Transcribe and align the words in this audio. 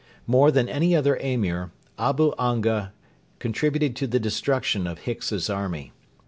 More 0.25 0.49
than 0.49 0.67
any 0.67 0.95
other 0.95 1.15
Emir, 1.17 1.69
Abu 1.99 2.31
Anga 2.39 2.91
contributed 3.37 3.95
to 3.97 4.07
the 4.07 4.19
destruction 4.19 4.87
of 4.87 4.97
Hicks's 5.01 5.47
army. 5.47 5.91